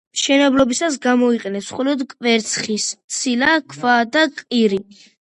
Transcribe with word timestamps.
მშენებლობისას 0.17 0.95
გამოიყენეს 1.01 1.67
მხოლოდ 1.73 2.01
კვერცხის 2.13 2.87
ცილა, 3.19 3.51
ქვა 3.75 3.99
და 4.17 4.25
კირი. 4.41 4.81